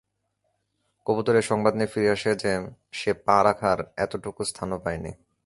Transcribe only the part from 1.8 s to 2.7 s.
ফিরে আসে যে,